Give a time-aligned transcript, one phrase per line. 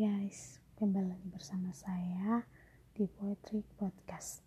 [0.00, 2.40] guys, kembali lagi bersama saya
[2.96, 4.40] di Poetry Podcast.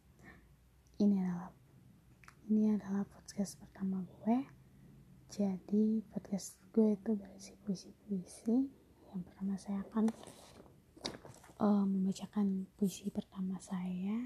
[0.97, 1.53] Ini adalah
[2.49, 4.49] ini adalah podcast pertama gue.
[5.29, 8.65] Jadi podcast gue itu berisi puisi-puisi.
[9.13, 10.09] Yang pertama saya akan
[11.61, 14.25] uh, membacakan puisi pertama saya.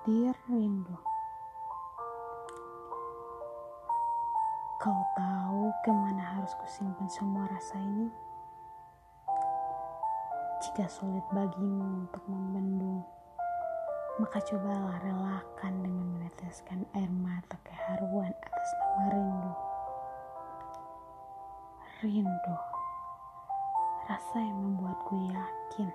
[0.00, 0.96] Dear Rindu
[4.80, 8.08] Kau tahu ke mana harus kusimpan semua rasa ini?
[10.64, 13.04] Jika sulit bagimu untuk membendung,
[14.16, 19.52] maka cobalah relakan dengan meneteskan air mata keharuan atas nama rindu.
[22.08, 22.56] Rindu,
[24.08, 25.92] rasa yang membuatku yakin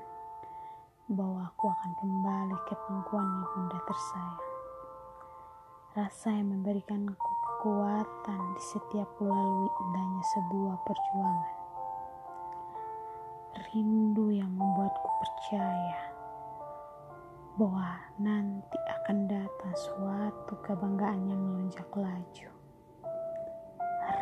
[1.06, 4.46] bahwa aku akan kembali ke pangkuan ibunda tersayang.
[5.94, 11.58] Rasa yang memberikanku kekuatan di setiap lalui indahnya sebuah perjuangan.
[13.70, 16.02] Rindu yang membuatku percaya
[17.56, 22.50] bahwa nanti akan datang suatu kebanggaan yang melonjak laju.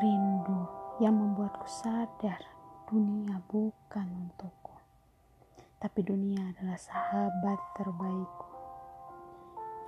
[0.03, 0.62] Rindu
[1.00, 2.44] yang membuatku sadar
[2.91, 4.62] dunia bukan untukku
[5.83, 8.47] tapi dunia adalah sahabat terbaikku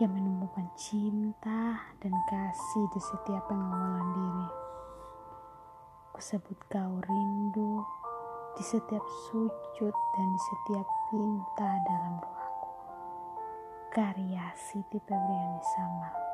[0.03, 4.49] yang menumbuhkan cinta dan kasih di setiap pengawalan diri.
[6.11, 7.79] Kusebut kau rindu
[8.59, 12.71] di setiap sujud dan di setiap pinta dalam doaku.
[13.95, 16.24] Karya Siti Febriani Samal.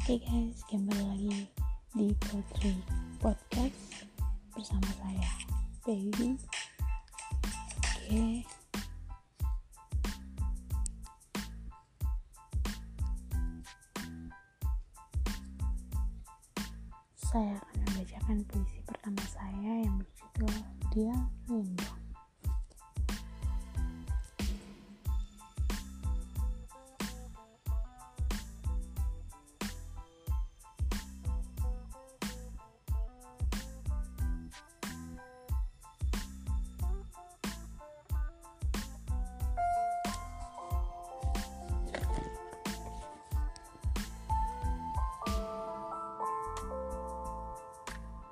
[0.00, 1.44] Oke okay guys, kembali lagi
[1.92, 2.72] di Poetry
[3.20, 4.08] Podcast
[4.56, 5.28] bersama saya,
[5.84, 6.40] Baby.
[6.40, 8.08] Oke.
[8.08, 8.34] Okay.
[17.20, 20.54] Saya akan membacakan puisi pertama saya yang berjudul
[20.96, 21.12] Dia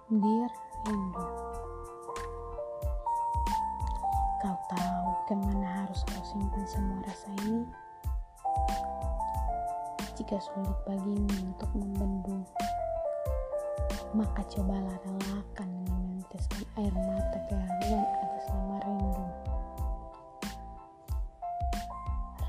[0.09, 0.49] Dear
[0.89, 1.21] Rindu
[4.41, 7.69] Kau tahu ke mana harus kau simpan semua rasa ini?
[10.17, 12.41] Jika sulit bagimu untuk membendung
[14.17, 19.25] Maka cobalah relakan meneteskan air mata keharuan atas nama rindu.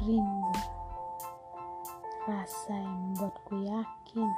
[0.08, 0.56] Rindu
[2.24, 4.32] Rasa yang membuatku yakin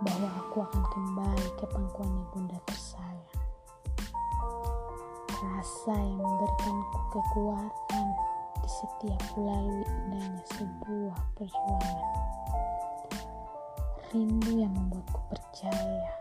[0.00, 3.40] bahwa aku akan kembali ke pangkuan ibunda tersayang.
[5.40, 8.06] Rasa yang memberikanku kekuatan
[8.60, 12.08] di setiap lalui indahnya sebuah perjuangan.
[14.10, 16.12] Rindu yang membuatku percaya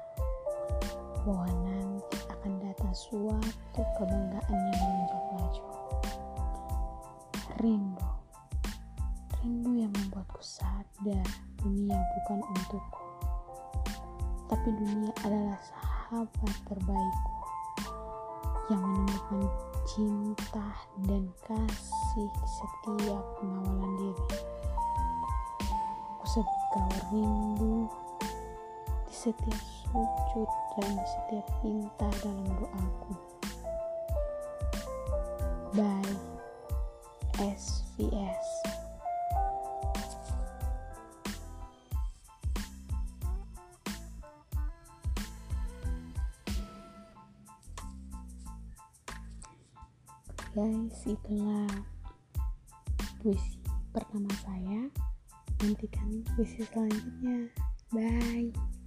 [1.24, 5.64] bahwa nanti akan datang suatu kebanggaan yang melonjak laju.
[7.60, 8.10] Rindu,
[9.40, 11.28] rindu yang membuatku sadar
[11.60, 13.09] dunia bukan untukku,
[14.50, 17.34] tapi dunia adalah sahabat terbaikku
[18.74, 19.46] yang menemukan
[19.86, 20.68] cinta
[21.06, 24.26] dan kasih di setiap pengawalan diri.
[26.26, 26.42] Aku
[26.74, 27.86] kau rindu
[29.06, 33.14] di setiap sujud dan di setiap pinta dalam doaku.
[35.78, 36.18] Bye.
[37.38, 38.79] SVS.
[50.58, 51.70] Guys, itulah
[53.22, 53.62] puisi
[53.94, 54.90] pertama saya.
[55.62, 57.54] Nantikan puisi selanjutnya.
[57.94, 58.79] Bye.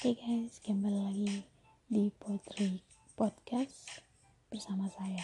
[0.00, 1.44] Oke okay guys, kembali lagi
[1.92, 2.80] di Poetry
[3.20, 4.00] Podcast
[4.48, 5.20] bersama saya,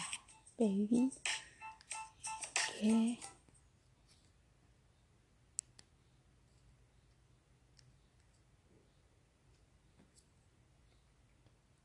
[0.53, 1.09] Baby.
[1.09, 2.77] Oke.
[2.77, 3.07] Okay.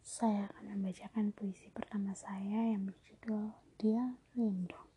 [0.05, 4.92] Saya akan membacakan puisi pertama saya yang berjudul Dia Rindu.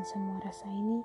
[0.00, 1.04] Simpan semua rasa ini?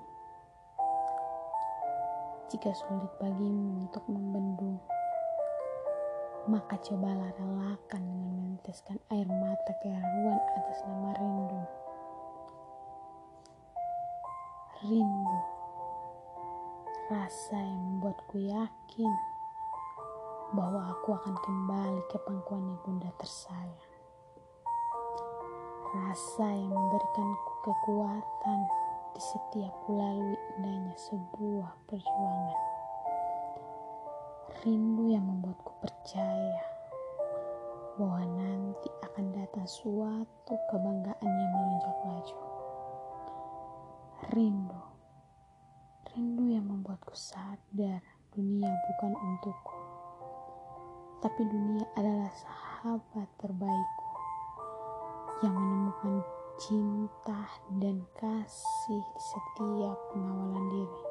[2.48, 4.80] Jika sulit bagimu untuk membendung,
[6.48, 11.62] maka cobalah relakan dengan meneteskan air mata keharuan atas nama rindu.
[14.86, 15.40] Rindu,
[17.12, 19.12] rasa yang membuatku yakin
[20.56, 23.92] bahwa aku akan kembali ke pangkuan ibunda tersayang.
[25.96, 28.85] Rasa yang memberikanku kekuatan
[29.16, 32.60] di setiap kulalui indahnya sebuah perjuangan.
[34.60, 36.60] Rindu yang membuatku percaya
[37.96, 42.38] bahwa nanti akan datang suatu kebanggaan yang melonjak laju.
[44.36, 44.82] Rindu,
[46.12, 48.04] rindu yang membuatku sadar
[48.36, 49.76] dunia bukan untukku
[51.24, 54.08] tapi dunia adalah sahabat terbaikku
[55.40, 56.20] yang menemukan
[56.56, 61.02] cinta dan kasih di setiap pengawalan diri.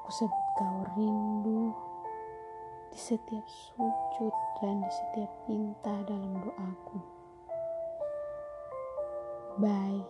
[0.00, 1.76] Aku sebut kau rindu
[2.88, 4.34] di setiap sujud
[4.64, 6.98] dan di setiap pinta dalam doaku.
[9.60, 10.00] Bye,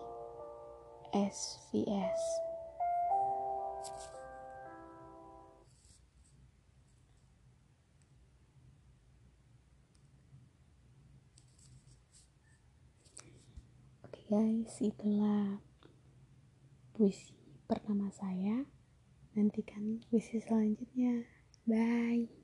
[1.11, 2.48] SVS.
[14.29, 15.57] Guys, itulah
[16.93, 17.33] puisi
[17.65, 18.69] pertama saya.
[19.33, 21.25] Nantikan puisi selanjutnya.
[21.65, 22.38] Bye.